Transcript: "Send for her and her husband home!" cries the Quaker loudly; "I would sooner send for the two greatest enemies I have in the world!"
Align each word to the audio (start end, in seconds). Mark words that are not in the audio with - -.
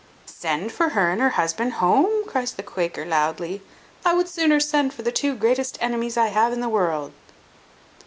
"Send 0.25 0.71
for 0.71 0.89
her 0.89 1.11
and 1.11 1.21
her 1.21 1.29
husband 1.29 1.73
home!" 1.73 2.25
cries 2.25 2.53
the 2.53 2.63
Quaker 2.63 3.05
loudly; 3.05 3.61
"I 4.03 4.15
would 4.15 4.27
sooner 4.27 4.59
send 4.59 4.95
for 4.95 5.03
the 5.03 5.11
two 5.11 5.35
greatest 5.35 5.77
enemies 5.79 6.17
I 6.17 6.29
have 6.29 6.51
in 6.53 6.59
the 6.59 6.67
world!" 6.69 7.11